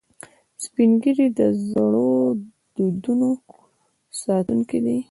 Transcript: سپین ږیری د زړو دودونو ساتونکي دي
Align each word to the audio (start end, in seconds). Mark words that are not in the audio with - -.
سپین 0.63 0.91
ږیری 1.01 1.27
د 1.39 1.41
زړو 1.69 2.09
دودونو 2.75 3.29
ساتونکي 4.21 4.79
دي 4.85 4.97